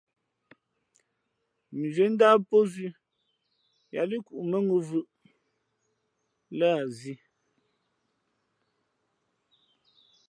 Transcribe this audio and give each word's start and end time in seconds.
Mʉnzhwīē 1.77 2.07
ndáh 2.13 2.37
pózʉ̄ 2.49 2.89
yāā 3.93 4.05
līʼ 4.09 4.21
kǔʼ 4.27 4.43
mάŋū 4.51 4.77
vʉʼʉ̄ 4.87 5.07
lά 6.59 6.69
a 6.81 6.85
zī. 6.97 7.15